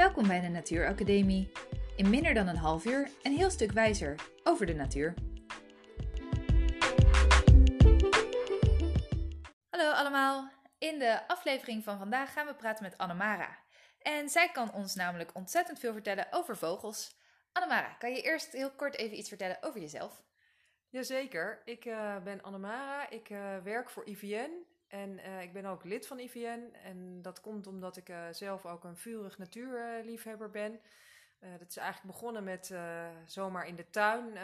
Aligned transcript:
Welkom 0.00 0.28
bij 0.28 0.40
de 0.40 0.48
Natuuracademie. 0.48 1.52
In 1.96 2.10
minder 2.10 2.34
dan 2.34 2.48
een 2.48 2.56
half 2.56 2.84
uur 2.84 3.10
een 3.22 3.32
heel 3.32 3.50
stuk 3.50 3.72
wijzer 3.72 4.14
over 4.44 4.66
de 4.66 4.74
natuur. 4.74 5.14
Hallo 9.70 9.90
allemaal. 9.90 10.50
In 10.78 10.98
de 10.98 11.28
aflevering 11.28 11.84
van 11.84 11.98
vandaag 11.98 12.32
gaan 12.32 12.46
we 12.46 12.54
praten 12.54 12.84
met 12.84 12.98
Annemara. 12.98 13.58
En 13.98 14.28
zij 14.28 14.50
kan 14.50 14.72
ons 14.72 14.94
namelijk 14.94 15.34
ontzettend 15.34 15.78
veel 15.78 15.92
vertellen 15.92 16.26
over 16.30 16.56
vogels. 16.56 17.16
Annemara, 17.52 17.96
kan 17.98 18.10
je 18.12 18.22
eerst 18.22 18.52
heel 18.52 18.70
kort 18.70 18.96
even 18.96 19.18
iets 19.18 19.28
vertellen 19.28 19.58
over 19.60 19.80
jezelf? 19.80 20.22
Jazeker, 20.88 21.62
ik 21.64 21.84
uh, 21.84 22.22
ben 22.22 22.42
Annemara. 22.42 23.10
Ik 23.10 23.30
uh, 23.30 23.56
werk 23.62 23.90
voor 23.90 24.06
IVN 24.06 24.66
en 24.90 25.18
uh, 25.18 25.42
ik 25.42 25.52
ben 25.52 25.64
ook 25.64 25.84
lid 25.84 26.06
van 26.06 26.18
IVN. 26.18 26.74
En 26.82 27.22
dat 27.22 27.40
komt 27.40 27.66
omdat 27.66 27.96
ik 27.96 28.12
zelf 28.30 28.66
ook 28.66 28.84
een 28.84 28.96
vurig 28.96 29.38
natuurliefhebber 29.38 30.50
ben. 30.50 30.80
dat 31.58 31.68
is 31.68 31.76
eigenlijk 31.76 32.14
begonnen 32.14 32.44
met 32.44 32.74
zomaar 33.26 33.66
in 33.66 33.76
de 33.76 33.90
tuin 33.90 34.36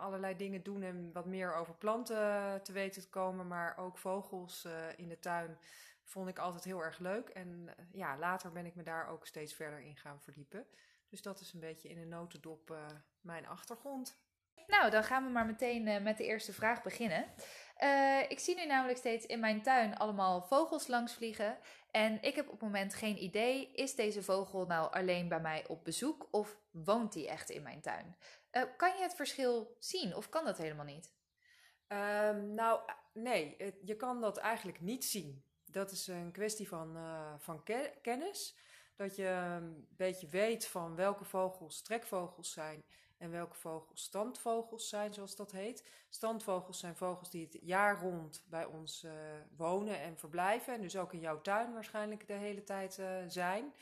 allerlei 0.00 0.36
dingen 0.36 0.62
doen 0.62 0.82
en 0.82 1.12
wat 1.12 1.26
meer 1.26 1.54
over 1.54 1.74
planten 1.74 2.62
te 2.62 2.72
weten 2.72 3.02
te 3.02 3.08
komen. 3.08 3.46
Maar 3.46 3.78
ook 3.78 3.98
vogels 3.98 4.66
in 4.96 5.08
de 5.08 5.18
tuin 5.18 5.58
vond 6.02 6.28
ik 6.28 6.38
altijd 6.38 6.64
heel 6.64 6.82
erg 6.82 6.98
leuk. 6.98 7.28
En 7.28 7.68
ja, 7.92 8.18
later 8.18 8.52
ben 8.52 8.66
ik 8.66 8.74
me 8.74 8.82
daar 8.82 9.08
ook 9.08 9.26
steeds 9.26 9.54
verder 9.54 9.80
in 9.80 9.96
gaan 9.96 10.20
verdiepen. 10.20 10.66
Dus 11.08 11.22
dat 11.22 11.40
is 11.40 11.52
een 11.52 11.60
beetje 11.60 11.88
in 11.88 11.98
een 11.98 12.08
notendop 12.08 12.76
mijn 13.20 13.46
achtergrond. 13.46 14.18
Nou, 14.66 14.90
dan 14.90 15.04
gaan 15.04 15.24
we 15.24 15.30
maar 15.30 15.46
meteen 15.46 15.86
uh, 15.86 16.00
met 16.02 16.16
de 16.16 16.24
eerste 16.24 16.52
vraag 16.52 16.82
beginnen. 16.82 17.24
Uh, 17.82 18.30
ik 18.30 18.38
zie 18.38 18.56
nu 18.56 18.66
namelijk 18.66 18.98
steeds 18.98 19.26
in 19.26 19.40
mijn 19.40 19.62
tuin 19.62 19.96
allemaal 19.96 20.42
vogels 20.42 20.86
langs 20.86 21.14
vliegen. 21.14 21.58
En 21.90 22.22
ik 22.22 22.34
heb 22.34 22.46
op 22.46 22.52
het 22.52 22.60
moment 22.60 22.94
geen 22.94 23.22
idee, 23.22 23.72
is 23.72 23.94
deze 23.94 24.22
vogel 24.22 24.66
nou 24.66 24.92
alleen 24.92 25.28
bij 25.28 25.40
mij 25.40 25.66
op 25.68 25.84
bezoek 25.84 26.28
of 26.30 26.58
woont 26.70 27.12
die 27.12 27.28
echt 27.28 27.50
in 27.50 27.62
mijn 27.62 27.80
tuin? 27.80 28.16
Uh, 28.52 28.62
kan 28.76 28.96
je 28.96 29.02
het 29.02 29.14
verschil 29.14 29.76
zien 29.78 30.14
of 30.14 30.28
kan 30.28 30.44
dat 30.44 30.58
helemaal 30.58 30.84
niet? 30.84 31.14
Um, 31.88 32.54
nou, 32.54 32.80
nee, 33.12 33.74
je 33.82 33.96
kan 33.96 34.20
dat 34.20 34.36
eigenlijk 34.36 34.80
niet 34.80 35.04
zien. 35.04 35.44
Dat 35.64 35.90
is 35.90 36.06
een 36.06 36.32
kwestie 36.32 36.68
van, 36.68 36.98
van 37.38 37.62
kennis. 38.02 38.56
Dat 38.96 39.16
je 39.16 39.26
een 39.26 39.88
beetje 39.96 40.28
weet 40.28 40.66
van 40.66 40.94
welke 40.94 41.24
vogels 41.24 41.82
trekvogels 41.82 42.52
zijn 42.52 42.84
en 43.18 43.30
welke 43.30 43.56
vogels 43.56 44.02
standvogels 44.02 44.88
zijn, 44.88 45.14
zoals 45.14 45.36
dat 45.36 45.52
heet. 45.52 45.84
Standvogels 46.08 46.78
zijn 46.78 46.96
vogels 46.96 47.30
die 47.30 47.44
het 47.44 47.58
jaar 47.62 48.00
rond 48.00 48.44
bij 48.48 48.64
ons 48.64 49.04
uh, 49.04 49.12
wonen 49.56 50.00
en 50.00 50.18
verblijven. 50.18 50.74
En 50.74 50.80
dus 50.80 50.96
ook 50.96 51.12
in 51.12 51.20
jouw 51.20 51.40
tuin 51.40 51.72
waarschijnlijk 51.72 52.26
de 52.26 52.32
hele 52.32 52.64
tijd 52.64 52.98
uh, 52.98 53.06
zijn. 53.26 53.74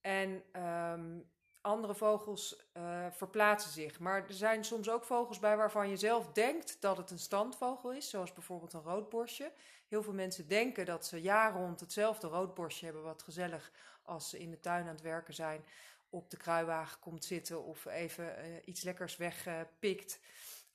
En 0.00 0.42
um, 0.62 1.30
andere 1.60 1.94
vogels 1.94 2.66
uh, 2.76 3.06
verplaatsen 3.10 3.70
zich. 3.70 3.98
Maar 3.98 4.26
er 4.28 4.34
zijn 4.34 4.64
soms 4.64 4.90
ook 4.90 5.04
vogels 5.04 5.38
bij 5.38 5.56
waarvan 5.56 5.88
je 5.88 5.96
zelf 5.96 6.32
denkt 6.32 6.76
dat 6.80 6.96
het 6.96 7.10
een 7.10 7.18
standvogel 7.18 7.92
is, 7.92 8.10
zoals 8.10 8.32
bijvoorbeeld 8.32 8.72
een 8.72 8.82
roodborstje. 8.82 9.52
Heel 9.88 10.02
veel 10.02 10.12
mensen 10.12 10.48
denken 10.48 10.86
dat 10.86 11.06
ze 11.06 11.20
jaar 11.20 11.52
rond 11.52 11.80
hetzelfde 11.80 12.26
roodborstje 12.26 12.84
hebben, 12.84 13.02
wat 13.04 13.22
gezellig 13.22 13.72
als 14.02 14.30
ze 14.30 14.38
in 14.38 14.50
de 14.50 14.60
tuin 14.60 14.82
aan 14.82 14.94
het 14.94 15.00
werken 15.00 15.34
zijn 15.34 15.64
op 16.12 16.30
de 16.30 16.36
kruiwagen 16.36 16.98
komt 17.00 17.24
zitten 17.24 17.64
of 17.64 17.84
even 17.84 18.24
uh, 18.24 18.56
iets 18.64 18.82
lekkers 18.82 19.16
wegpikt 19.16 20.20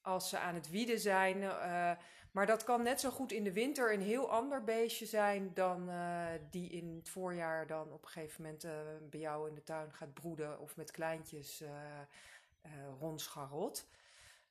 als 0.01 0.29
ze 0.29 0.37
aan 0.37 0.55
het 0.55 0.69
wieden 0.69 0.99
zijn. 0.99 1.37
Uh, 1.37 1.91
maar 2.31 2.45
dat 2.45 2.63
kan 2.63 2.83
net 2.83 2.99
zo 2.99 3.09
goed 3.09 3.31
in 3.31 3.43
de 3.43 3.53
winter 3.53 3.93
een 3.93 4.01
heel 4.01 4.31
ander 4.31 4.63
beestje 4.63 5.05
zijn 5.05 5.53
dan 5.53 5.89
die 6.49 6.69
in 6.69 6.95
het 6.95 7.09
voorjaar 7.09 7.67
dan 7.67 7.91
op 7.91 8.03
een 8.03 8.09
gegeven 8.09 8.43
moment 8.43 8.67
bij 9.09 9.19
jou 9.19 9.49
in 9.49 9.55
de 9.55 9.63
tuin 9.63 9.93
gaat 9.93 10.13
broeden 10.13 10.59
of 10.59 10.75
met 10.75 10.91
kleintjes 10.91 11.63
rondscharrelt. 12.99 13.87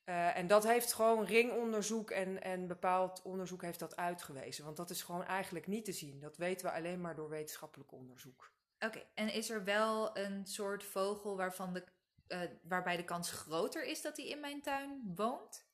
en 0.04 0.46
dat 0.46 0.64
heeft 0.64 0.92
gewoon 0.92 1.24
ringonderzoek 1.24 2.10
en, 2.10 2.42
en 2.42 2.66
bepaald 2.66 3.22
onderzoek 3.22 3.62
heeft 3.62 3.78
dat 3.78 3.96
uitgewezen. 3.96 4.64
Want 4.64 4.76
dat 4.76 4.90
is 4.90 5.02
gewoon 5.02 5.24
eigenlijk 5.24 5.66
niet 5.66 5.84
te 5.84 5.92
zien. 5.92 6.20
Dat 6.20 6.36
weten 6.36 6.66
we 6.66 6.72
alleen 6.72 7.00
maar 7.00 7.14
door 7.14 7.28
wetenschappelijk 7.28 7.92
onderzoek. 7.92 8.50
Oké, 8.78 9.02
en 9.14 9.32
is 9.32 9.50
er 9.50 9.64
wel 9.64 10.16
een 10.16 10.46
soort 10.46 10.84
vogel 10.84 11.36
waarvan 11.36 11.72
de, 11.72 11.84
uh, 12.28 12.40
waarbij 12.62 12.96
de 12.96 13.04
kans 13.04 13.30
groter 13.30 13.84
is 13.84 14.02
dat 14.02 14.16
hij 14.16 14.26
in 14.26 14.40
mijn 14.40 14.62
tuin 14.62 15.12
woont? 15.14 15.64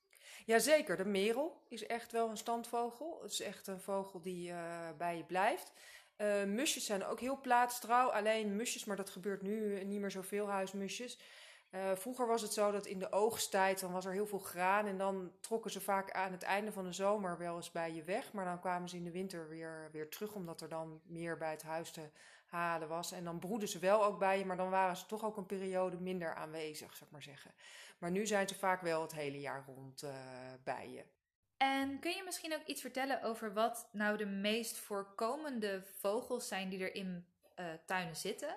Jazeker, 0.46 0.96
de 0.96 1.04
merel 1.04 1.62
is 1.68 1.86
echt 1.86 2.12
wel 2.12 2.28
een 2.28 2.36
standvogel. 2.36 3.22
Het 3.22 3.32
is 3.32 3.40
echt 3.40 3.66
een 3.66 3.80
vogel 3.80 4.22
die 4.22 4.50
uh, 4.50 4.88
bij 4.98 5.16
je 5.16 5.24
blijft. 5.24 5.72
Uh, 6.16 6.44
musjes 6.44 6.86
zijn 6.86 7.04
ook 7.04 7.20
heel 7.20 7.40
plaatstrouw. 7.40 8.08
Alleen 8.08 8.56
musjes, 8.56 8.84
maar 8.84 8.96
dat 8.96 9.10
gebeurt 9.10 9.42
nu 9.42 9.84
niet 9.84 10.00
meer 10.00 10.10
zoveel 10.10 10.48
huismusjes. 10.48 11.18
Uh, 11.74 11.94
vroeger 11.94 12.26
was 12.26 12.42
het 12.42 12.52
zo 12.52 12.70
dat 12.70 12.86
in 12.86 12.98
de 12.98 13.12
oogsttijd, 13.12 13.80
dan 13.80 13.92
was 13.92 14.04
er 14.04 14.12
heel 14.12 14.26
veel 14.26 14.38
graan. 14.38 14.86
En 14.86 14.98
dan 14.98 15.32
trokken 15.40 15.70
ze 15.70 15.80
vaak 15.80 16.10
aan 16.10 16.32
het 16.32 16.42
einde 16.42 16.72
van 16.72 16.84
de 16.84 16.92
zomer 16.92 17.38
wel 17.38 17.56
eens 17.56 17.70
bij 17.70 17.92
je 17.92 18.02
weg. 18.02 18.32
Maar 18.32 18.44
dan 18.44 18.60
kwamen 18.60 18.88
ze 18.88 18.96
in 18.96 19.04
de 19.04 19.10
winter 19.10 19.48
weer, 19.48 19.88
weer 19.92 20.08
terug, 20.08 20.34
omdat 20.34 20.60
er 20.60 20.68
dan 20.68 21.00
meer 21.04 21.36
bij 21.36 21.50
het 21.50 21.62
huis 21.62 21.90
te 21.90 22.10
halen 22.46 22.88
was. 22.88 23.12
En 23.12 23.24
dan 23.24 23.38
broeden 23.38 23.68
ze 23.68 23.78
wel 23.78 24.04
ook 24.04 24.18
bij 24.18 24.38
je, 24.38 24.44
maar 24.44 24.56
dan 24.56 24.70
waren 24.70 24.96
ze 24.96 25.06
toch 25.06 25.24
ook 25.24 25.36
een 25.36 25.46
periode 25.46 25.96
minder 25.96 26.34
aanwezig, 26.34 26.90
zou 26.90 27.04
ik 27.04 27.10
maar 27.10 27.22
zeggen. 27.22 27.50
Maar 27.98 28.10
nu 28.10 28.26
zijn 28.26 28.48
ze 28.48 28.54
vaak 28.54 28.80
wel 28.80 29.02
het 29.02 29.12
hele 29.12 29.40
jaar 29.40 29.64
rond 29.66 30.02
uh, 30.02 30.10
bij 30.64 30.90
je. 30.90 31.04
En 31.56 31.98
kun 31.98 32.10
je 32.10 32.22
misschien 32.24 32.54
ook 32.54 32.66
iets 32.66 32.80
vertellen 32.80 33.22
over 33.22 33.52
wat 33.52 33.88
nou 33.92 34.16
de 34.16 34.26
meest 34.26 34.78
voorkomende 34.78 35.82
vogels 36.00 36.48
zijn 36.48 36.68
die 36.68 36.82
er 36.82 36.94
in 36.94 37.26
uh, 37.56 37.66
tuinen 37.86 38.16
zitten? 38.16 38.56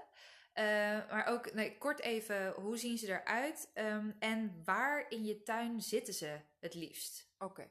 Uh, 0.59 0.63
maar 1.09 1.25
ook 1.27 1.53
nee, 1.53 1.77
kort 1.77 1.99
even, 1.99 2.51
hoe 2.51 2.77
zien 2.77 2.97
ze 2.97 3.07
eruit 3.07 3.71
um, 3.73 4.15
en 4.19 4.61
waar 4.65 5.05
in 5.09 5.25
je 5.25 5.43
tuin 5.43 5.81
zitten 5.81 6.13
ze 6.13 6.39
het 6.59 6.73
liefst? 6.73 7.29
Oké. 7.39 7.67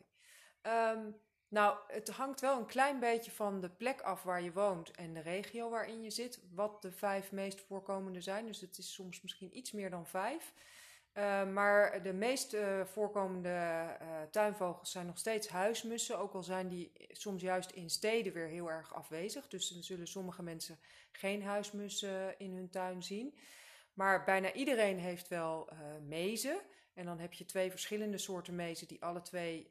Um, 0.63 1.17
nou, 1.49 1.79
het 1.87 2.09
hangt 2.09 2.41
wel 2.41 2.59
een 2.59 2.67
klein 2.67 3.01
beetje 3.01 3.31
van 3.31 3.61
de 3.61 3.71
plek 3.71 4.01
af 4.01 4.23
waar 4.23 4.43
je 4.43 4.53
woont 4.53 4.91
en 4.91 5.15
de 5.15 5.21
regio 5.21 5.71
waarin 5.71 6.03
je 6.03 6.11
zit, 6.11 6.41
wat 6.55 6.83
de 6.83 6.93
vijf 6.93 7.33
meest 7.33 7.61
voorkomende 7.61 8.21
zijn. 8.21 8.47
Dus 8.47 8.61
het 8.61 8.79
is 8.79 8.93
soms 8.93 9.23
misschien 9.23 9.57
iets 9.57 9.73
meer 9.73 9.91
dan 9.91 10.07
vijf. 10.07 10.53
Uh, 11.15 11.53
maar 11.53 12.03
de 12.03 12.13
meest 12.13 12.57
voorkomende 12.85 13.49
uh, 13.49 14.23
tuinvogels 14.31 14.91
zijn 14.91 15.07
nog 15.07 15.19
steeds 15.19 15.49
huismussen, 15.49 16.19
ook 16.19 16.33
al 16.33 16.43
zijn 16.43 16.69
die 16.69 16.93
soms 17.09 17.43
juist 17.43 17.71
in 17.71 17.91
steden 17.91 18.33
weer 18.33 18.47
heel 18.47 18.71
erg 18.71 18.95
afwezig. 18.95 19.49
Dus 19.49 19.69
dan 19.69 19.83
zullen 19.83 20.07
sommige 20.07 20.43
mensen 20.43 20.79
geen 21.13 21.43
huismussen 21.43 22.39
in 22.39 22.55
hun 22.55 22.71
tuin 22.71 23.03
zien. 23.03 23.39
Maar 23.93 24.25
bijna 24.25 24.53
iedereen 24.53 24.99
heeft 24.99 25.29
wel 25.29 25.69
mezen. 26.03 26.61
En 26.95 27.05
dan 27.05 27.19
heb 27.19 27.33
je 27.33 27.45
twee 27.45 27.71
verschillende 27.71 28.19
soorten 28.19 28.55
mezen 28.55 28.89
die 28.89 29.03
alle 29.03 29.21
twee 29.23 29.71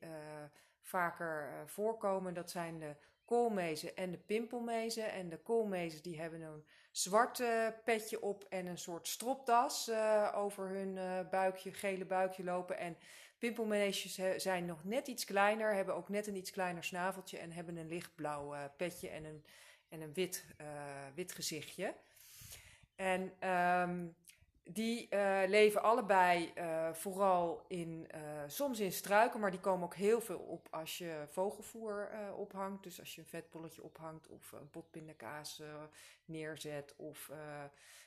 vaker 0.82 1.64
voorkomen. 1.66 2.34
Dat 2.34 2.52
zijn 2.52 2.80
de 2.80 2.96
koolmezen 3.26 3.96
en 3.96 4.12
de 4.12 4.18
pimpelmezen. 4.18 5.12
En 5.12 5.30
de 5.30 5.38
koolmezen 5.38 6.04
die 6.04 6.20
hebben 6.20 6.42
een 6.42 6.66
zwart 6.92 7.40
uh, 7.40 7.68
petje 7.84 8.22
op 8.22 8.46
en 8.50 8.66
een 8.66 8.78
soort 8.78 9.08
stropdas 9.08 9.90
uh, 9.90 10.32
over 10.36 10.68
hun 10.68 10.98
buikje, 11.30 11.74
gele 11.74 12.06
buikje 12.06 12.44
lopen. 12.44 12.78
En 12.78 12.98
pimpelmeesjes 13.38 14.20
zijn 14.38 14.66
nog 14.66 14.84
net 14.84 15.08
iets 15.08 15.26
kleiner, 15.26 15.74
hebben 15.74 15.96
ook 15.96 16.10
net 16.10 16.28
een 16.28 16.36
iets 16.36 16.52
kleiner 16.52 16.84
snaveltje 16.84 17.38
en 17.38 17.52
hebben 17.52 17.78
een 17.78 17.88
lichtblauw 17.88 18.56
petje 18.78 19.10
en 19.10 19.24
een, 19.24 19.46
en 19.90 20.02
een 20.02 20.14
wit, 20.14 20.46
wit 21.16 21.32
gezichtje. 21.32 21.96
En 22.96 23.50
um, 23.50 24.16
die 24.64 25.08
uh, 25.10 25.42
leven 25.48 25.84
allebei 25.84 26.54
uh, 26.58 26.94
vooral 26.94 27.66
in, 27.68 28.08
uh, 28.16 28.20
soms 28.48 28.80
in 28.80 28.92
struiken, 28.92 29.40
maar 29.40 29.52
die 29.52 29.60
komen 29.60 29.86
ook 29.86 29.96
heel 29.96 30.22
veel 30.22 30.40
op 30.40 30.68
als 30.72 30.98
je 30.98 31.26
vogelvoer 31.30 32.10
ophangt. 32.36 32.84
Dus 32.84 33.00
als 33.00 33.16
je 33.16 33.22
een 33.22 33.28
vetbolletje 33.28 33.84
ophangt 33.84 34.28
of 34.28 34.52
een 34.52 34.70
pot 34.70 34.86
neerzet 36.26 36.94
of 36.98 37.32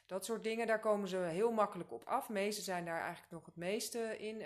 dat 0.06 0.24
soort 0.24 0.44
dingen. 0.44 0.66
Daar 0.66 0.80
komen 0.80 1.08
ze 1.08 1.16
heel 1.16 1.52
makkelijk 1.52 1.92
op 1.92 2.04
af. 2.04 2.28
Meesten 2.28 2.64
zijn 2.64 2.84
daar 2.84 3.00
eigenlijk 3.00 3.32
nog 3.32 3.44
het 3.46 3.56
meeste 3.56 4.18
in. 4.18 4.42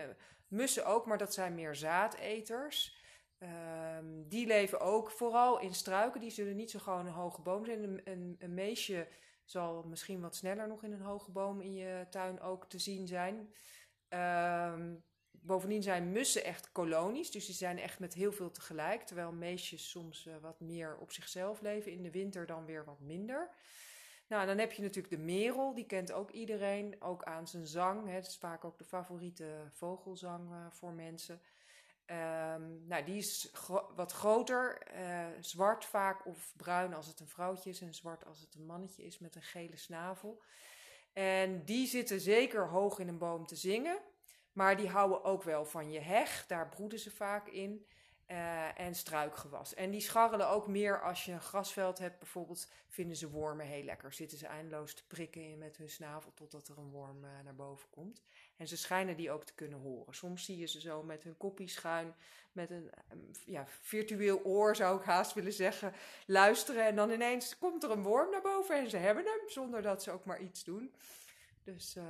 mussen 0.49 0.87
ook, 0.87 1.07
maar 1.07 1.19
dat 1.19 1.35
zijn 1.35 1.55
meer 1.55 1.75
zaadeters. 1.75 2.99
Ehm, 3.39 4.29
die 4.29 4.47
leven 4.47 4.81
ook 4.81 5.11
vooral 5.11 5.61
in 5.61 5.75
struiken. 5.75 6.21
Die 6.21 6.31
zullen 6.31 6.57
niet 6.57 6.71
zo 6.71 6.79
gewoon 6.79 7.07
een 7.07 7.13
hoge 7.13 7.41
boom 7.41 7.65
zijn. 7.65 7.83
Een, 7.83 8.01
een, 8.05 8.37
een 8.39 8.55
meesje 8.55 9.09
zal 9.51 9.83
misschien 9.83 10.21
wat 10.21 10.37
sneller 10.37 10.69
nog 10.69 10.83
in 10.83 10.93
een 10.93 11.01
hoge 11.01 11.31
boom 11.31 11.61
in 11.61 11.75
je 11.75 12.07
tuin 12.11 12.41
ook 12.41 12.69
te 12.69 12.79
zien 12.79 13.07
zijn. 13.07 13.55
Um, 14.09 15.05
bovendien 15.31 15.83
zijn 15.83 16.13
mussen 16.13 16.45
echt 16.45 16.73
kolonies, 16.73 17.31
dus 17.31 17.47
die 17.47 17.55
zijn 17.55 17.79
echt 17.79 17.99
met 17.99 18.15
heel 18.15 18.33
veel 18.33 18.51
tegelijk. 18.51 19.03
Terwijl 19.03 19.33
meesjes 19.33 19.91
soms 19.91 20.27
uh, 20.27 20.37
wat 20.41 20.61
meer 20.61 20.97
op 20.97 21.13
zichzelf 21.13 21.61
leven, 21.61 21.93
in 21.93 22.03
de 22.03 22.11
winter 22.11 22.47
dan 22.47 22.65
weer 22.65 22.85
wat 22.85 23.01
minder. 23.01 23.51
Nou, 24.27 24.47
dan 24.47 24.59
heb 24.59 24.73
je 24.73 24.83
natuurlijk 24.83 25.15
de 25.15 25.23
merel, 25.23 25.75
die 25.75 25.87
kent 25.87 26.13
ook 26.13 26.31
iedereen, 26.31 26.97
ook 26.99 27.25
aan 27.25 27.49
zijn 27.49 27.67
zang. 27.67 28.13
Dat 28.13 28.27
is 28.27 28.37
vaak 28.37 28.65
ook 28.65 28.79
de 28.79 28.85
favoriete 28.85 29.71
vogelzang 29.73 30.51
uh, 30.51 30.67
voor 30.71 30.93
mensen. 30.93 31.41
Ehm, 32.11 32.87
nou, 32.87 33.05
die 33.05 33.17
is 33.17 33.53
wat 33.95 34.13
groter, 34.13 34.83
uh, 34.95 35.27
zwart 35.41 35.85
vaak 35.85 36.27
of 36.27 36.53
bruin 36.57 36.95
als 36.95 37.07
het 37.07 37.21
een 37.21 37.29
vrouwtje 37.29 37.71
is 37.71 37.81
en 37.81 37.95
zwart 37.95 38.27
als 38.27 38.41
het 38.41 38.55
een 38.55 38.67
mannetje 38.67 39.05
is 39.05 39.19
met 39.19 39.37
een 39.37 39.43
gele 39.43 39.77
snavel. 39.77 40.43
En 41.13 41.65
die 41.65 41.87
zitten 41.87 42.21
zeker 42.21 42.69
hoog 42.69 42.99
in 42.99 43.09
een 43.09 43.19
boom 43.19 43.47
te 43.47 43.57
zingen, 43.57 43.99
maar 44.53 44.77
die 44.77 44.89
houden 44.89 45.25
ook 45.25 45.43
wel 45.43 45.65
van 45.65 45.91
je 45.91 46.01
heg, 46.01 46.47
daar 46.47 46.69
broeden 46.69 46.99
ze 46.99 47.11
vaak 47.11 47.49
in. 47.49 47.87
Uh, 48.27 48.81
en 48.81 48.95
struikgewas. 48.95 49.75
En 49.75 49.91
die 49.91 50.01
scharrelen 50.01 50.49
ook 50.49 50.67
meer 50.67 51.03
als 51.03 51.25
je 51.25 51.33
een 51.33 51.41
grasveld 51.41 51.99
hebt. 51.99 52.19
Bijvoorbeeld 52.19 52.71
vinden 52.89 53.17
ze 53.17 53.31
wormen 53.31 53.67
heel 53.67 53.83
lekker. 53.83 54.13
Zitten 54.13 54.39
ze 54.39 54.47
eindeloos 54.47 54.95
te 54.95 55.07
prikken 55.07 55.59
met 55.59 55.77
hun 55.77 55.91
snavel 55.91 56.33
totdat 56.35 56.69
er 56.69 56.79
een 56.79 56.91
worm 56.91 57.25
uh, 57.25 57.31
naar 57.45 57.55
boven 57.55 57.91
komt. 57.91 58.23
En 58.61 58.69
ze 58.69 58.77
schijnen 58.77 59.17
die 59.17 59.31
ook 59.31 59.45
te 59.45 59.55
kunnen 59.55 59.79
horen. 59.79 60.15
Soms 60.15 60.45
zie 60.45 60.59
je 60.59 60.67
ze 60.67 60.81
zo 60.81 61.03
met 61.03 61.23
hun 61.23 61.37
koppie 61.37 61.69
schuin, 61.69 62.15
met 62.53 62.71
een 62.71 62.91
um, 63.13 63.31
ja, 63.45 63.67
virtueel 63.67 64.45
oor 64.45 64.77
zou 64.77 64.99
ik 64.99 65.05
haast 65.05 65.33
willen 65.33 65.53
zeggen, 65.53 65.93
luisteren. 66.27 66.87
En 66.87 66.97
dan 66.97 67.11
ineens 67.11 67.59
komt 67.59 67.83
er 67.83 67.91
een 67.91 68.03
worm 68.03 68.31
naar 68.31 68.43
boven 68.43 68.77
en 68.77 68.91
ze 68.91 68.97
hebben 68.97 69.25
hem, 69.25 69.49
zonder 69.49 69.83
dat 69.83 70.03
ze 70.03 70.11
ook 70.11 70.25
maar 70.25 70.41
iets 70.41 70.65
doen. 70.65 70.95
Dus 71.65 71.97
uh, 71.97 72.05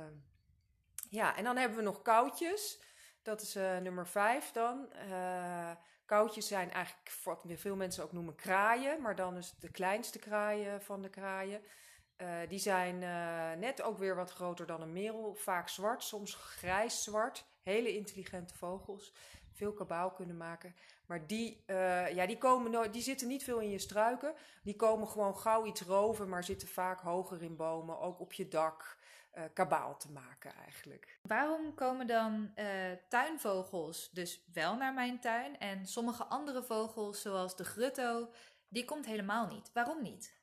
ja, 1.09 1.37
en 1.37 1.43
dan 1.43 1.57
hebben 1.57 1.77
we 1.77 1.83
nog 1.83 2.01
koudjes. 2.01 2.79
Dat 3.21 3.41
is 3.41 3.55
uh, 3.55 3.77
nummer 3.77 4.07
vijf 4.07 4.51
dan. 4.51 4.89
Uh, 5.09 5.71
koudjes 6.05 6.47
zijn 6.47 6.71
eigenlijk 6.71 7.11
wat 7.23 7.41
veel 7.45 7.75
mensen 7.75 8.03
ook 8.03 8.11
noemen 8.11 8.35
kraaien, 8.35 9.01
maar 9.01 9.15
dan 9.15 9.37
is 9.37 9.49
het 9.49 9.61
de 9.61 9.71
kleinste 9.71 10.19
kraaien 10.19 10.81
van 10.81 11.01
de 11.01 11.09
kraaien. 11.09 11.61
Uh, 12.21 12.27
die 12.47 12.59
zijn 12.59 13.01
uh, 13.01 13.59
net 13.59 13.81
ook 13.81 13.97
weer 13.97 14.15
wat 14.15 14.31
groter 14.31 14.65
dan 14.65 14.81
een 14.81 14.93
merel. 14.93 15.33
Vaak 15.33 15.69
zwart, 15.69 16.03
soms 16.03 16.35
grijs-zwart. 16.35 17.45
Hele 17.61 17.95
intelligente 17.95 18.55
vogels. 18.55 19.13
Veel 19.51 19.73
kabaal 19.73 20.11
kunnen 20.11 20.37
maken. 20.37 20.75
Maar 21.05 21.27
die, 21.27 21.63
uh, 21.67 22.13
ja, 22.13 22.25
die, 22.25 22.37
komen 22.37 22.71
nooit, 22.71 22.93
die 22.93 23.01
zitten 23.01 23.27
niet 23.27 23.43
veel 23.43 23.59
in 23.59 23.69
je 23.69 23.79
struiken. 23.79 24.33
Die 24.63 24.75
komen 24.75 25.07
gewoon 25.07 25.37
gauw 25.37 25.65
iets 25.65 25.81
roven, 25.81 26.29
maar 26.29 26.43
zitten 26.43 26.67
vaak 26.67 26.99
hoger 26.99 27.43
in 27.43 27.55
bomen. 27.55 27.99
Ook 27.99 28.19
op 28.19 28.33
je 28.33 28.47
dak. 28.47 28.99
kabaal 29.53 29.97
te 29.97 30.11
maken 30.11 30.53
eigenlijk. 30.53 31.19
Waarom 31.21 31.73
komen 31.73 32.07
dan 32.07 32.53
tuinvogels 33.09 34.09
dus 34.11 34.43
wel 34.53 34.75
naar 34.75 34.93
mijn 34.93 35.19
tuin 35.19 35.59
en 35.59 35.85
sommige 35.85 36.23
andere 36.23 36.63
vogels, 36.63 37.21
zoals 37.21 37.55
de 37.55 37.63
grutto, 37.63 38.29
die 38.67 38.85
komt 38.85 39.05
helemaal 39.05 39.47
niet? 39.47 39.71
Waarom 39.73 40.01
niet? 40.01 40.40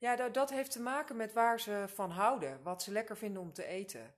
Ja, 0.00 0.16
dat, 0.16 0.34
dat 0.34 0.50
heeft 0.50 0.70
te 0.70 0.80
maken 0.80 1.16
met 1.16 1.32
waar 1.32 1.60
ze 1.60 1.84
van 1.86 2.10
houden, 2.10 2.62
wat 2.62 2.82
ze 2.82 2.92
lekker 2.92 3.16
vinden 3.16 3.42
om 3.42 3.52
te 3.52 3.64
eten. 3.64 4.14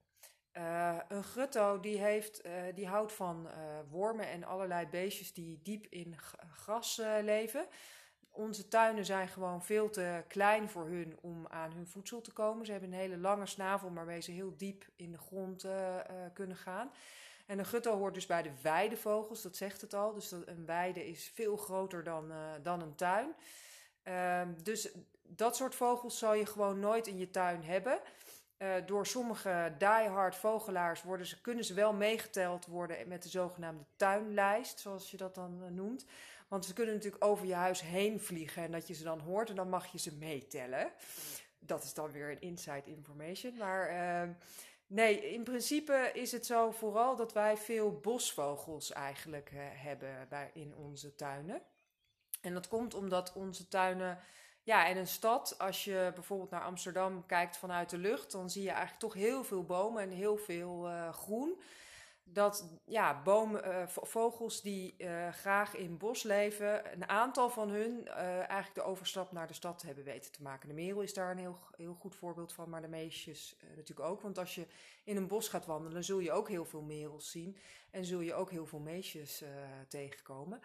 Uh, 0.53 0.99
een 1.09 1.25
grutto 1.25 1.81
die, 1.81 1.99
heeft, 1.99 2.47
uh, 2.47 2.53
die 2.75 2.87
houdt 2.87 3.13
van 3.13 3.47
uh, 3.47 3.53
wormen 3.91 4.29
en 4.29 4.45
allerlei 4.45 4.87
beestjes 4.87 5.33
die 5.33 5.61
diep 5.63 5.87
in 5.87 6.17
gras 6.53 7.01
leven. 7.23 7.67
Onze 8.31 8.69
tuinen 8.69 9.05
zijn 9.05 9.29
gewoon 9.29 9.63
veel 9.63 9.91
te 9.91 10.25
klein 10.29 10.69
voor 10.69 10.87
hun 10.87 11.19
om 11.21 11.47
aan 11.47 11.73
hun 11.73 11.87
voedsel 11.87 12.21
te 12.21 12.33
komen. 12.33 12.67
Ze 12.67 12.73
hebben 12.73 12.93
een 12.93 12.99
hele 12.99 13.19
lange 13.19 13.47
snavel 13.47 13.93
waarmee 13.93 14.21
ze 14.21 14.31
heel 14.31 14.57
diep 14.57 14.85
in 14.97 15.13
de 15.13 15.19
grond 15.19 15.67
kunnen 16.33 16.57
gaan. 16.57 16.91
En 17.47 17.59
een 17.59 17.67
gutto 17.67 17.97
hoort 17.97 18.15
dus 18.15 18.27
bij 18.27 18.43
de 18.43 18.61
weidevogels, 18.63 19.43
dat 19.43 19.57
zegt 19.57 19.81
het 19.81 19.95
al. 19.95 20.13
Dus 20.13 20.31
een 20.31 20.67
weide 20.67 21.09
is 21.09 21.31
veel 21.35 21.57
groter 21.57 22.05
dan, 22.05 22.33
dan 22.63 22.83
een 22.83 22.95
tuin. 22.95 23.35
Ehm, 24.03 24.53
dus 24.63 24.93
dat 25.37 25.57
soort 25.57 25.75
vogels 25.75 26.19
zal 26.19 26.35
je 26.35 26.47
gewoon 26.47 26.79
nooit 26.79 27.07
in 27.07 27.19
je 27.19 27.31
tuin 27.31 27.63
hebben. 27.63 28.01
Uh, 28.59 28.75
door 28.87 29.07
sommige 29.07 29.75
diehard 29.79 30.37
vogelaars 30.37 31.03
worden 31.03 31.27
ze, 31.27 31.41
kunnen 31.41 31.65
ze 31.65 31.75
wel 31.75 31.93
meegeteld 31.93 32.67
worden 32.67 33.09
met 33.09 33.23
de 33.23 33.29
zogenaamde 33.29 33.85
tuinlijst, 33.97 34.81
zoals 34.81 35.11
je 35.11 35.17
dat 35.17 35.35
dan 35.35 35.63
uh, 35.63 35.69
noemt. 35.69 36.05
Want 36.49 36.65
ze 36.65 36.73
kunnen 36.73 36.95
natuurlijk 36.95 37.25
over 37.25 37.47
je 37.47 37.55
huis 37.55 37.81
heen 37.81 38.21
vliegen 38.21 38.63
en 38.63 38.73
dat 38.73 38.87
je 38.89 38.95
ze 38.95 39.05
dan 39.05 39.21
hoort 39.21 39.49
en 39.49 39.57
dan 39.57 39.69
mag 39.69 39.87
je 39.87 39.99
ze 39.99 40.15
meetellen. 40.15 40.93
Dat 41.59 41.85
is 41.85 41.95
dan 41.95 42.11
weer 42.11 42.31
een 42.31 42.41
inside 42.41 42.85
information. 42.85 43.57
Maar 43.57 43.91
uh, 43.91 44.35
nee, 44.87 45.33
in 45.33 45.43
principe 45.43 46.11
is 46.13 46.33
het 46.33 46.47
zo 46.47 46.71
vooral 46.71 47.17
dat 47.17 47.33
wij 47.33 47.57
veel 47.57 48.01
bosvogels 48.01 48.93
eigenlijk 48.93 49.51
hebben 49.75 50.27
bij, 50.29 50.51
in 50.55 50.77
onze 50.77 51.15
tuinen. 51.15 51.63
En 52.41 52.55
dat 52.55 52.69
komt 52.69 52.95
omdat 52.95 53.33
onze 53.33 53.69
tuinen 53.69 54.19
ja, 54.65 54.87
in 54.87 54.97
een 54.97 55.07
stad, 55.07 55.59
als 55.59 55.85
je 55.85 56.11
bijvoorbeeld 56.15 56.51
naar 56.51 56.65
Amsterdam 56.65 57.27
kijkt 57.27 57.57
vanuit 57.57 57.91
de 57.91 57.99
lucht, 57.99 58.33
dan 58.33 58.51
zie 58.51 58.63
je 58.63 58.71
eigenlijk 58.71 59.01
toch 59.01 59.15
heel 59.15 59.45
veel 59.45 59.65
bomen 59.65 60.03
en 60.03 60.11
heel 60.11 60.37
veel 60.37 60.89
uh, 60.89 61.13
groen. 61.13 61.61
Dat 62.25 62.81
ja, 62.85 63.23
bomen, 63.23 63.69
uh, 63.69 63.87
vogels 63.87 64.61
die 64.61 64.95
uh, 64.99 65.29
graag 65.29 65.75
in 65.75 65.99
bos 65.99 66.23
leven, 66.23 66.93
een 66.93 67.09
aantal 67.09 67.51
van 67.51 67.69
hun 67.69 68.09
eigenlijk 68.09 68.75
de 68.75 68.83
overstap 68.83 69.33
naar 69.33 69.47
de 69.47 69.53
stad 69.53 69.83
hebben 69.83 70.05
weten 70.05 70.33
te 70.33 70.43
maken. 70.43 70.69
De 70.69 70.75
merel 70.75 71.01
is 71.01 71.15
daar 71.15 71.31
een 71.31 71.39
heel, 71.39 71.59
heel 71.77 71.95
goed 71.95 72.17
voorbeeld 72.17 72.53
van, 72.53 72.69
maar 72.69 72.83
de 72.83 72.89
meisjes 72.89 73.57
natuurlijk 73.77 74.09
ook. 74.09 74.21
Want 74.21 74.39
als 74.39 74.55
je 74.55 74.67
in 75.05 75.17
een 75.17 75.27
bos 75.27 75.49
gaat 75.49 75.67
wandelen, 75.67 76.05
zul 76.05 76.19
je 76.19 76.33
ook 76.33 76.49
heel 76.49 76.65
veel 76.65 76.83
merels 76.83 77.31
zien 77.31 77.57
en 77.91 78.05
zul 78.05 78.21
je 78.21 78.35
ook 78.35 78.51
heel 78.51 78.67
veel 78.67 78.81
meisjes 78.81 79.45
tegenkomen. 79.89 80.61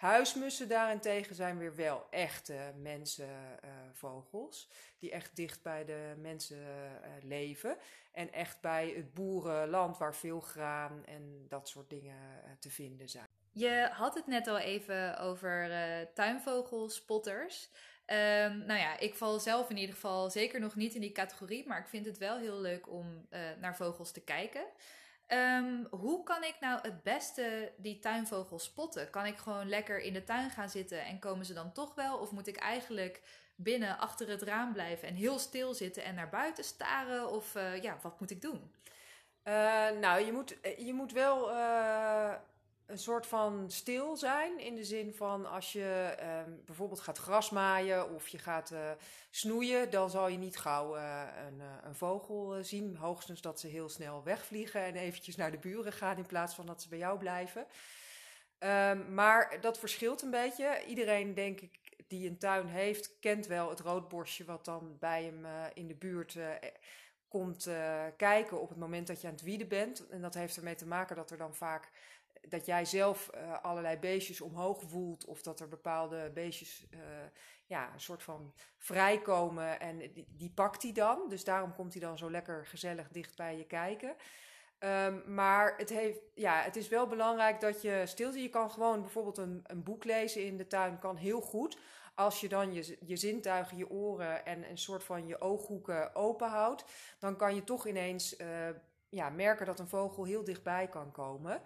Huismussen 0.00 0.68
daarentegen 0.68 1.34
zijn 1.34 1.58
weer 1.58 1.74
wel 1.74 2.06
echte 2.10 2.72
mensenvogels. 2.76 4.68
Uh, 4.70 4.76
die 4.98 5.10
echt 5.10 5.36
dicht 5.36 5.62
bij 5.62 5.84
de 5.84 6.14
mensen 6.18 6.58
uh, 6.58 7.08
leven. 7.22 7.76
En 8.12 8.32
echt 8.32 8.60
bij 8.60 8.92
het 8.96 9.14
boerenland 9.14 9.98
waar 9.98 10.14
veel 10.14 10.40
graan 10.40 11.02
en 11.06 11.46
dat 11.48 11.68
soort 11.68 11.90
dingen 11.90 12.16
uh, 12.16 12.50
te 12.58 12.70
vinden 12.70 13.08
zijn. 13.08 13.26
Je 13.52 13.88
had 13.92 14.14
het 14.14 14.26
net 14.26 14.46
al 14.46 14.58
even 14.58 15.18
over 15.18 15.68
tuinvogelspotters. 16.14 17.68
Um, 18.06 18.58
nou 18.66 18.80
ja, 18.80 18.98
ik 18.98 19.14
val 19.14 19.38
zelf 19.38 19.70
in 19.70 19.76
ieder 19.76 19.94
geval 19.94 20.30
zeker 20.30 20.60
nog 20.60 20.74
niet 20.74 20.94
in 20.94 21.00
die 21.00 21.12
categorie. 21.12 21.66
Maar 21.66 21.78
ik 21.78 21.88
vind 21.88 22.06
het 22.06 22.18
wel 22.18 22.38
heel 22.38 22.60
leuk 22.60 22.88
om 22.88 23.26
naar 23.60 23.76
vogels 23.76 24.12
te 24.12 24.20
kijken. 24.20 24.64
Um, 25.32 25.86
hoe 25.90 26.22
kan 26.22 26.44
ik 26.44 26.56
nou 26.60 26.78
het 26.82 27.02
beste 27.02 27.72
die 27.76 27.98
tuinvogels 27.98 28.64
spotten? 28.64 29.10
Kan 29.10 29.26
ik 29.26 29.36
gewoon 29.36 29.68
lekker 29.68 30.00
in 30.00 30.12
de 30.12 30.24
tuin 30.24 30.50
gaan 30.50 30.70
zitten 30.70 31.04
en 31.04 31.18
komen 31.18 31.46
ze 31.46 31.54
dan 31.54 31.72
toch 31.72 31.94
wel? 31.94 32.18
Of 32.18 32.30
moet 32.30 32.46
ik 32.46 32.56
eigenlijk 32.56 33.22
binnen 33.54 33.98
achter 33.98 34.28
het 34.28 34.42
raam 34.42 34.72
blijven 34.72 35.08
en 35.08 35.14
heel 35.14 35.38
stil 35.38 35.74
zitten 35.74 36.04
en 36.04 36.14
naar 36.14 36.28
buiten 36.28 36.64
staren? 36.64 37.28
Of 37.28 37.54
uh, 37.54 37.82
ja, 37.82 37.98
wat 38.02 38.20
moet 38.20 38.30
ik 38.30 38.42
doen? 38.42 38.74
Uh, 39.44 39.90
nou, 40.00 40.24
je 40.24 40.32
moet, 40.32 40.56
je 40.78 40.92
moet 40.92 41.12
wel 41.12 41.50
een 42.90 42.98
soort 42.98 43.26
van 43.26 43.70
stil 43.70 44.16
zijn. 44.16 44.58
In 44.58 44.74
de 44.74 44.84
zin 44.84 45.14
van 45.14 45.46
als 45.46 45.72
je 45.72 46.16
um, 46.46 46.62
bijvoorbeeld 46.64 47.00
gaat 47.00 47.18
grasmaaien 47.18 48.14
of 48.14 48.28
je 48.28 48.38
gaat 48.38 48.70
uh, 48.70 48.90
snoeien, 49.30 49.90
dan 49.90 50.10
zal 50.10 50.28
je 50.28 50.38
niet 50.38 50.56
gauw 50.56 50.96
uh, 50.96 51.22
een, 51.46 51.58
uh, 51.58 51.64
een, 51.82 51.94
vogel 51.94 52.64
zien. 52.64 52.96
Hoogstens 52.96 53.40
dat 53.40 53.60
ze 53.60 53.66
heel 53.66 53.88
snel 53.88 54.22
wegvliegen 54.24 54.82
en 54.82 54.94
eventjes 54.94 55.36
naar 55.36 55.50
de 55.50 55.58
buren 55.58 55.92
gaan 55.92 56.16
in 56.16 56.26
plaats 56.26 56.54
van 56.54 56.66
dat 56.66 56.82
ze 56.82 56.88
bij 56.88 56.98
jou 56.98 57.18
blijven. 57.18 57.66
Um, 58.58 59.14
maar 59.14 59.60
dat 59.60 59.78
verschilt 59.78 60.22
een 60.22 60.30
beetje. 60.30 60.84
Iedereen, 60.86 61.34
denk 61.34 61.60
ik, 61.60 62.04
die 62.08 62.28
een 62.28 62.38
tuin 62.38 62.66
heeft, 62.66 63.18
kent 63.20 63.46
wel 63.46 63.70
het 63.70 63.80
roodborstje 63.80 64.44
wat 64.44 64.64
dan 64.64 64.96
bij 64.98 65.24
hem 65.24 65.46
in 65.74 65.86
de 65.86 65.94
buurt 65.94 66.38
komt 67.28 67.68
kijken 68.16 68.60
op 68.60 68.68
het 68.68 68.78
moment 68.78 69.06
dat 69.06 69.20
je 69.20 69.26
aan 69.26 69.32
het 69.32 69.42
wieden 69.42 69.68
bent. 69.68 70.08
En 70.08 70.20
dat 70.20 70.34
heeft 70.34 70.56
ermee 70.56 70.74
te 70.74 70.86
maken 70.86 71.16
dat 71.16 71.30
er 71.30 71.36
dan 71.36 71.54
vaak 71.54 71.90
dat 72.48 72.66
jij 72.66 72.84
zelf 72.84 73.30
uh, 73.34 73.62
allerlei 73.62 73.96
beestjes 73.96 74.40
omhoog 74.40 74.82
voelt 74.82 75.24
of 75.24 75.42
dat 75.42 75.60
er 75.60 75.68
bepaalde 75.68 76.30
beestjes 76.34 76.86
uh, 76.90 77.00
ja, 77.66 77.92
een 77.92 78.00
soort 78.00 78.22
van 78.22 78.54
vrijkomen 78.76 79.80
en 79.80 79.98
die, 79.98 80.26
die, 80.28 80.50
pakt 80.50 80.82
hij 80.82 80.92
dan. 80.92 81.28
Dus 81.28 81.44
daarom 81.44 81.74
komt 81.74 81.92
hij 81.92 82.02
dan 82.02 82.18
zo 82.18 82.30
lekker 82.30 82.66
gezellig 82.66 83.08
dicht 83.08 83.36
bij 83.36 83.56
je 83.56 83.66
kijken. 83.66 84.16
Um, 84.78 85.34
maar 85.34 85.74
het, 85.76 85.88
heeft, 85.88 86.20
ja, 86.34 86.62
het 86.62 86.76
is 86.76 86.88
wel 86.88 87.06
belangrijk 87.06 87.60
dat 87.60 87.82
je 87.82 88.02
stilte. 88.04 88.42
Je 88.42 88.48
kan 88.48 88.70
gewoon 88.70 89.00
bijvoorbeeld 89.00 89.38
een, 89.38 89.60
een 89.66 89.82
boek 89.82 90.04
lezen 90.04 90.44
in 90.44 90.56
de 90.56 90.66
tuin, 90.66 90.98
kan 90.98 91.16
heel 91.16 91.40
goed. 91.40 91.78
Als 92.14 92.40
je 92.40 92.48
dan 92.48 92.72
je, 92.72 92.98
je 93.00 93.16
zintuigen, 93.16 93.76
je 93.76 93.90
oren 93.90 94.44
en 94.44 94.70
een 94.70 94.78
soort 94.78 95.04
van 95.04 95.26
je 95.26 95.40
ooghoeken 95.40 96.14
open 96.14 96.48
houdt, 96.48 96.84
dan 97.18 97.36
kan 97.36 97.54
je 97.54 97.64
toch 97.64 97.86
ineens 97.86 98.38
uh, 98.38 98.46
ja, 99.08 99.30
merken 99.30 99.66
dat 99.66 99.78
een 99.78 99.88
vogel 99.88 100.24
heel 100.24 100.44
dichtbij 100.44 100.88
kan 100.88 101.12
komen. 101.12 101.62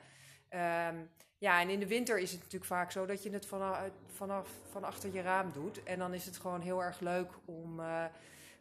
Um, 0.55 1.11
ja, 1.39 1.61
en 1.61 1.71
in 1.71 1.81
de 1.81 1.87
winter 1.87 2.19
is 2.19 2.31
het 2.31 2.41
natuurlijk 2.41 2.65
vaak 2.65 2.91
zo 2.91 3.07
dat 3.07 3.23
je 3.23 3.31
het 3.31 3.47
vanaf, 3.47 3.91
vanaf 4.07 4.49
van 4.71 4.85
achter 4.85 5.13
je 5.13 5.21
raam 5.23 5.53
doet. 5.53 5.83
En 5.83 5.99
dan 5.99 6.15
is 6.15 6.27
het 6.27 6.37
gewoon 6.37 6.61
heel 6.61 6.83
erg 6.83 7.01
leuk 7.01 7.33
om 7.45 7.81
uh, 7.81 8.05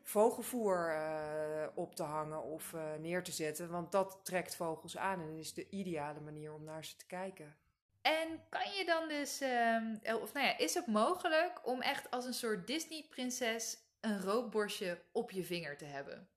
vogelvoer 0.01 0.95
uh, 0.95 1.67
op 1.73 1.95
te 1.95 2.03
hangen 2.03 2.43
of 2.43 2.73
uh, 2.73 2.81
neer 2.99 3.23
te 3.23 3.31
zetten. 3.31 3.69
Want 3.69 3.91
dat 3.91 4.19
trekt 4.23 4.55
vogels 4.55 4.97
aan 4.97 5.21
en 5.21 5.37
is 5.37 5.53
de 5.53 5.69
ideale 5.69 6.19
manier 6.19 6.53
om 6.53 6.63
naar 6.63 6.85
ze 6.85 6.95
te 6.95 7.05
kijken. 7.05 7.55
En 8.01 8.27
kan 8.49 8.71
je 8.77 8.85
dan 8.85 9.07
dus, 9.07 9.41
um, 9.41 10.21
of 10.21 10.33
nou 10.33 10.45
ja, 10.45 10.57
is 10.57 10.73
het 10.73 10.87
mogelijk 10.87 11.67
om 11.67 11.81
echt 11.81 12.11
als 12.11 12.25
een 12.25 12.33
soort 12.33 12.67
Disney-prinses 12.67 13.77
een 13.99 14.21
roodborstje 14.21 15.01
op 15.11 15.31
je 15.31 15.43
vinger 15.43 15.77
te 15.77 15.85
hebben? 15.85 16.27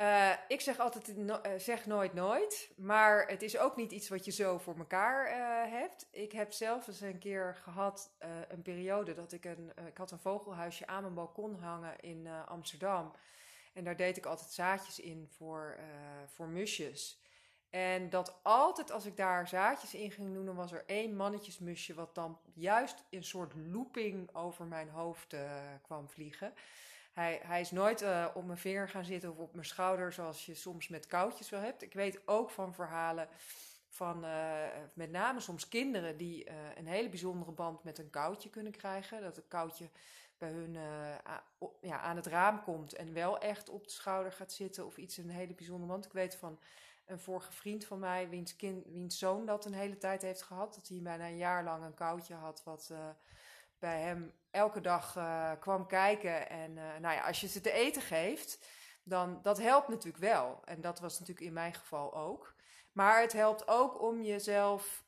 Uh, 0.00 0.32
ik 0.48 0.60
zeg 0.60 0.78
altijd, 0.78 1.08
uh, 1.08 1.36
zeg 1.56 1.86
nooit 1.86 2.14
nooit. 2.14 2.70
Maar 2.76 3.26
het 3.26 3.42
is 3.42 3.58
ook 3.58 3.76
niet 3.76 3.92
iets 3.92 4.08
wat 4.08 4.24
je 4.24 4.30
zo 4.30 4.58
voor 4.58 4.76
elkaar 4.78 5.26
uh, 5.26 5.72
hebt. 5.72 6.08
Ik 6.10 6.32
heb 6.32 6.52
zelf 6.52 6.86
eens 6.86 7.00
een 7.00 7.18
keer 7.18 7.56
gehad, 7.62 8.16
een 8.48 8.62
periode, 8.62 9.14
dat 9.14 9.32
ik 9.32 9.44
een... 9.44 9.72
ik 9.86 9.96
had 9.96 10.10
een 10.10 10.18
vogelhuisje 10.18 10.86
aan 10.86 11.02
mijn 11.02 11.14
balkon 11.14 11.54
hangen 11.54 12.00
in 12.00 12.28
Amsterdam. 12.46 13.14
En 13.74 13.84
daar 13.84 13.96
deed 13.96 14.16
ik 14.16 14.26
altijd 14.26 14.50
zaadjes 14.50 15.00
in 15.00 15.28
voor, 15.28 15.78
voor 16.26 16.48
musjes. 16.48 17.22
En 17.70 18.10
dat 18.10 18.40
altijd 18.42 18.90
als 18.90 19.06
ik 19.06 19.16
daar 19.16 19.48
zaadjes 19.48 19.94
in 19.94 20.10
ging 20.10 20.34
doen, 20.34 20.46
dan 20.46 20.56
was 20.56 20.72
er 20.72 20.84
één 20.86 21.16
mannetjesmusje... 21.16 21.94
wat 21.94 22.14
dan 22.14 22.40
juist 22.54 23.04
een 23.10 23.24
soort 23.24 23.52
looping 23.54 24.34
over 24.34 24.64
mijn 24.64 24.88
hoofd 24.88 25.36
kwam 25.82 26.08
vliegen... 26.08 26.52
Hij, 27.12 27.40
hij 27.42 27.60
is 27.60 27.70
nooit 27.70 28.02
uh, 28.02 28.26
op 28.34 28.44
mijn 28.44 28.58
vinger 28.58 28.88
gaan 28.88 29.04
zitten 29.04 29.30
of 29.30 29.38
op 29.38 29.54
mijn 29.54 29.66
schouder, 29.66 30.12
zoals 30.12 30.46
je 30.46 30.54
soms 30.54 30.88
met 30.88 31.06
koudjes 31.06 31.50
wel 31.50 31.60
hebt. 31.60 31.82
Ik 31.82 31.92
weet 31.92 32.28
ook 32.28 32.50
van 32.50 32.74
verhalen 32.74 33.28
van 33.88 34.24
uh, 34.24 34.66
met 34.92 35.10
name 35.10 35.40
soms 35.40 35.68
kinderen 35.68 36.16
die 36.16 36.48
uh, 36.48 36.54
een 36.76 36.86
hele 36.86 37.08
bijzondere 37.08 37.52
band 37.52 37.84
met 37.84 37.98
een 37.98 38.10
koudje 38.10 38.50
kunnen 38.50 38.72
krijgen. 38.72 39.22
Dat 39.22 39.36
het 39.36 39.48
koudje 39.48 39.90
bij 40.38 40.50
hun 40.50 40.76
ja, 41.80 42.00
aan 42.00 42.16
het 42.16 42.26
raam 42.26 42.62
komt 42.62 42.94
en 42.94 43.12
wel 43.12 43.38
echt 43.38 43.68
op 43.68 43.84
de 43.84 43.90
schouder 43.90 44.32
gaat 44.32 44.52
zitten 44.52 44.86
of 44.86 44.96
iets 44.96 45.16
een 45.16 45.30
hele 45.30 45.54
bijzondere 45.54 45.92
band. 45.92 46.04
Ik 46.04 46.12
weet 46.12 46.36
van 46.36 46.58
een 47.06 47.18
vorige 47.18 47.52
vriend 47.52 47.84
van 47.84 47.98
mij, 47.98 48.28
wiens, 48.28 48.56
kind, 48.56 48.86
wiens 48.86 49.18
zoon 49.18 49.46
dat 49.46 49.64
een 49.64 49.74
hele 49.74 49.98
tijd 49.98 50.22
heeft 50.22 50.42
gehad, 50.42 50.74
dat 50.74 50.88
hij 50.88 51.00
bijna 51.02 51.26
een 51.26 51.36
jaar 51.36 51.64
lang 51.64 51.84
een 51.84 51.94
koudje 51.94 52.34
had 52.34 52.62
wat 52.64 52.92
bij 53.78 54.00
hem 54.00 54.32
elke 54.50 54.80
dag 54.80 55.16
uh, 55.16 55.50
kwam 55.60 55.86
kijken. 55.86 56.48
En 56.48 56.70
uh, 56.70 56.82
nou 57.00 57.14
ja, 57.14 57.26
als 57.26 57.40
je 57.40 57.48
ze 57.48 57.60
te 57.60 57.72
eten 57.72 58.02
geeft, 58.02 58.58
dan 59.02 59.38
dat 59.42 59.58
helpt 59.58 59.88
natuurlijk 59.88 60.24
wel. 60.24 60.60
En 60.64 60.80
dat 60.80 61.00
was 61.00 61.18
natuurlijk 61.18 61.46
in 61.46 61.52
mijn 61.52 61.74
geval 61.74 62.14
ook. 62.14 62.54
Maar 62.92 63.20
het 63.20 63.32
helpt 63.32 63.68
ook 63.68 64.02
om 64.02 64.22
jezelf 64.22 65.04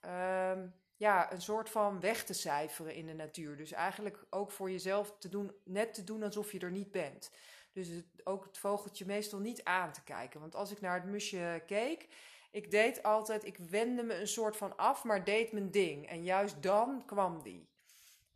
um, 0.50 0.74
ja, 0.96 1.32
een 1.32 1.42
soort 1.42 1.70
van 1.70 2.00
weg 2.00 2.24
te 2.24 2.32
cijferen 2.32 2.94
in 2.94 3.06
de 3.06 3.14
natuur. 3.14 3.56
Dus 3.56 3.72
eigenlijk 3.72 4.24
ook 4.30 4.50
voor 4.50 4.70
jezelf 4.70 5.14
te 5.18 5.28
doen, 5.28 5.52
net 5.64 5.94
te 5.94 6.04
doen 6.04 6.22
alsof 6.22 6.52
je 6.52 6.58
er 6.58 6.70
niet 6.70 6.90
bent. 6.90 7.30
Dus 7.72 7.88
ook 8.24 8.44
het 8.44 8.58
vogeltje 8.58 9.06
meestal 9.06 9.38
niet 9.38 9.64
aan 9.64 9.92
te 9.92 10.02
kijken. 10.04 10.40
Want 10.40 10.54
als 10.54 10.70
ik 10.70 10.80
naar 10.80 10.94
het 10.94 11.10
musje 11.10 11.62
keek, 11.66 12.08
ik 12.50 12.70
deed 12.70 13.02
altijd, 13.02 13.44
ik 13.44 13.56
wende 13.56 14.02
me 14.02 14.14
een 14.14 14.28
soort 14.28 14.56
van 14.56 14.76
af, 14.76 15.04
maar 15.04 15.24
deed 15.24 15.52
mijn 15.52 15.70
ding. 15.70 16.08
En 16.08 16.24
juist 16.24 16.62
dan 16.62 17.02
kwam 17.06 17.42
die. 17.42 17.71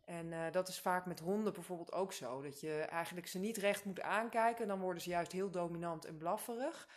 En 0.07 0.31
uh, 0.31 0.51
dat 0.51 0.67
is 0.67 0.79
vaak 0.79 1.05
met 1.05 1.19
honden 1.19 1.53
bijvoorbeeld 1.53 1.91
ook 1.91 2.13
zo. 2.13 2.41
Dat 2.41 2.59
je 2.59 2.81
eigenlijk 2.81 3.27
ze 3.27 3.39
niet 3.39 3.57
recht 3.57 3.85
moet 3.85 4.01
aankijken. 4.01 4.67
Dan 4.67 4.79
worden 4.79 5.01
ze 5.01 5.09
juist 5.09 5.31
heel 5.31 5.49
dominant 5.49 6.05
en 6.05 6.17
blafferig. 6.17 6.87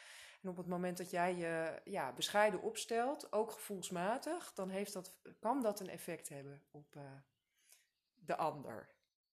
En 0.43 0.49
op 0.49 0.57
het 0.57 0.67
moment 0.67 0.97
dat 0.97 1.11
jij 1.11 1.37
je 1.37 1.81
ja, 1.85 2.13
bescheiden 2.13 2.63
opstelt, 2.63 3.33
ook 3.33 3.51
gevoelsmatig, 3.51 4.53
dan 4.55 4.69
heeft 4.69 4.93
dat, 4.93 5.13
kan 5.41 5.63
dat 5.63 5.81
een 5.81 5.89
effect 5.89 6.29
hebben 6.29 6.63
op 6.71 6.95
uh, 6.97 7.03
de 8.15 8.37
ander. 8.37 8.89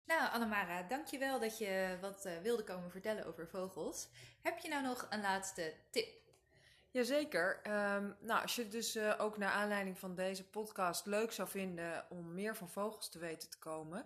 Nou, 0.06 0.32
Annemara, 0.32 0.84
dankjewel 0.84 1.40
dat 1.40 1.58
je 1.58 1.98
wat 2.02 2.26
uh, 2.26 2.38
wilde 2.38 2.64
komen 2.64 2.92
vertellen 2.92 3.26
over 3.26 3.48
vogels. 3.48 4.10
Heb 4.42 4.58
je 4.58 4.70
nou 4.70 4.84
nog 4.84 5.08
een 5.10 5.22
laatste 5.22 5.74
tip? 5.90 6.27
Jazeker. 6.98 7.60
Um, 7.64 8.16
nou, 8.20 8.42
als 8.42 8.56
je 8.56 8.68
dus 8.68 8.96
uh, 8.96 9.14
ook 9.18 9.38
naar 9.38 9.52
aanleiding 9.52 10.00
van 10.00 10.16
deze 10.16 10.50
podcast 10.50 11.06
leuk 11.06 11.32
zou 11.32 11.50
vinden 11.50 12.06
om 12.10 12.34
meer 12.34 12.56
van 12.56 12.70
vogels 12.70 13.10
te 13.10 13.20
weten 13.20 13.50
te 13.50 13.60
komen, 13.60 14.06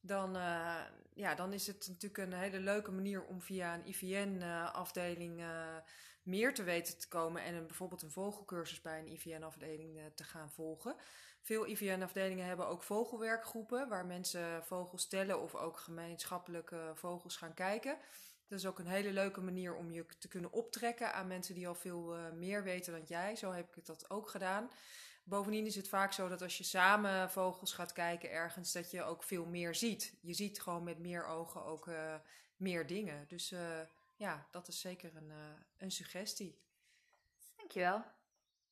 dan, 0.00 0.36
uh, 0.36 0.76
ja, 1.14 1.34
dan 1.34 1.52
is 1.52 1.66
het 1.66 1.86
natuurlijk 1.88 2.18
een 2.32 2.38
hele 2.38 2.60
leuke 2.60 2.90
manier 2.90 3.24
om 3.24 3.42
via 3.42 3.74
een 3.74 3.86
IVN-afdeling 3.86 5.40
uh, 5.40 5.76
meer 6.22 6.54
te 6.54 6.62
weten 6.62 6.98
te 6.98 7.08
komen 7.08 7.42
en 7.42 7.54
een, 7.54 7.66
bijvoorbeeld 7.66 8.02
een 8.02 8.10
vogelcursus 8.10 8.80
bij 8.80 8.98
een 8.98 9.12
IVN-afdeling 9.12 10.00
te 10.14 10.24
gaan 10.24 10.50
volgen. 10.50 10.96
Veel 11.42 11.66
IVN-afdelingen 11.66 12.46
hebben 12.46 12.68
ook 12.68 12.82
vogelwerkgroepen 12.82 13.88
waar 13.88 14.06
mensen 14.06 14.64
vogels 14.64 15.08
tellen 15.08 15.40
of 15.40 15.54
ook 15.54 15.78
gemeenschappelijke 15.78 16.90
vogels 16.94 17.36
gaan 17.36 17.54
kijken. 17.54 17.98
Dat 18.48 18.58
is 18.58 18.66
ook 18.66 18.78
een 18.78 18.86
hele 18.86 19.12
leuke 19.12 19.40
manier 19.40 19.74
om 19.74 19.92
je 19.92 20.06
te 20.18 20.28
kunnen 20.28 20.52
optrekken 20.52 21.14
aan 21.14 21.26
mensen 21.26 21.54
die 21.54 21.68
al 21.68 21.74
veel 21.74 22.16
uh, 22.16 22.30
meer 22.32 22.62
weten 22.62 22.92
dan 22.92 23.04
jij. 23.06 23.36
Zo 23.36 23.52
heb 23.52 23.76
ik 23.76 23.86
dat 23.86 24.10
ook 24.10 24.28
gedaan. 24.28 24.70
Bovendien 25.24 25.66
is 25.66 25.74
het 25.74 25.88
vaak 25.88 26.12
zo 26.12 26.28
dat 26.28 26.42
als 26.42 26.58
je 26.58 26.64
samen 26.64 27.30
vogels 27.30 27.72
gaat 27.72 27.92
kijken 27.92 28.30
ergens, 28.30 28.72
dat 28.72 28.90
je 28.90 29.02
ook 29.02 29.22
veel 29.22 29.46
meer 29.46 29.74
ziet. 29.74 30.14
Je 30.20 30.34
ziet 30.34 30.60
gewoon 30.60 30.84
met 30.84 30.98
meer 30.98 31.26
ogen 31.26 31.64
ook 31.64 31.86
uh, 31.86 32.14
meer 32.56 32.86
dingen. 32.86 33.24
Dus 33.28 33.52
uh, 33.52 33.80
ja, 34.16 34.46
dat 34.50 34.68
is 34.68 34.80
zeker 34.80 35.16
een, 35.16 35.32
een 35.76 35.90
suggestie. 35.90 36.58
Dankjewel. 37.56 38.17